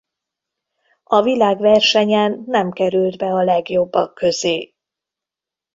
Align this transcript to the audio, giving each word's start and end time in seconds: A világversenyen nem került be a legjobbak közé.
A 1.03 1.21
világversenyen 1.21 2.43
nem 2.45 2.71
került 2.71 3.17
be 3.17 3.25
a 3.33 3.43
legjobbak 3.43 4.13
közé. 4.15 4.73